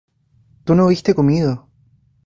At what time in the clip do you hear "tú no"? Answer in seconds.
0.63-0.87